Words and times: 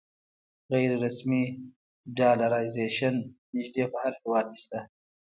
غیر 0.71 0.91
رسمي 1.05 1.43
ډالرایزیشن 2.17 3.15
نږدې 3.55 3.83
په 3.91 3.97
هر 4.03 4.13
هېواد 4.21 4.45
کې 4.53 4.59
شته. 4.63 4.79